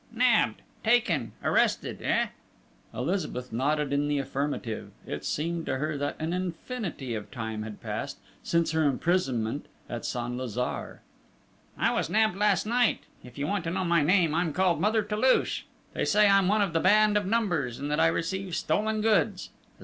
"Nabbed!... 0.11 0.63
Taken!... 0.83 1.33
Arrested!... 1.43 2.01
Eh?" 2.01 2.29
Elizabeth 2.91 3.53
nodded 3.53 3.93
in 3.93 4.07
the 4.07 4.17
affirmative. 4.17 4.89
It 5.05 5.23
seemed 5.23 5.67
to 5.67 5.77
her 5.77 5.95
that 5.95 6.15
an 6.17 6.33
infinity 6.33 7.13
of 7.13 7.29
time 7.29 7.61
had 7.61 7.81
passed 7.83 8.17
since 8.41 8.71
her 8.71 8.83
imprisonment 8.83 9.67
at 9.87 10.03
Saint 10.03 10.37
Lazare. 10.39 11.01
"I 11.77 11.91
was 11.91 12.09
nabbed 12.09 12.35
last 12.35 12.65
night. 12.65 13.01
If 13.23 13.37
you 13.37 13.45
want 13.45 13.63
to 13.65 13.69
know 13.69 13.85
my 13.85 14.01
name, 14.01 14.33
I'm 14.33 14.53
called 14.53 14.81
Mother 14.81 15.03
Toulouche. 15.03 15.65
They 15.93 16.05
say 16.05 16.27
I'm 16.27 16.47
one 16.47 16.63
of 16.63 16.73
the 16.73 16.79
band 16.79 17.15
of 17.15 17.27
Numbers, 17.27 17.77
and 17.77 17.91
that 17.91 17.99
I 17.99 18.07
receive 18.07 18.55
stolen 18.55 19.01
goods! 19.01 19.51